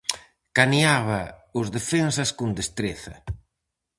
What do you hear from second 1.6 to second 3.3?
defensas con destreza.